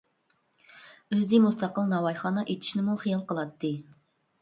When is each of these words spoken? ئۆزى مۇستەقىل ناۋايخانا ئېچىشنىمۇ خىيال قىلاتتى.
ئۆزى 1.17 1.41
مۇستەقىل 1.45 1.93
ناۋايخانا 1.93 2.47
ئېچىشنىمۇ 2.57 3.01
خىيال 3.07 3.25
قىلاتتى. 3.33 3.77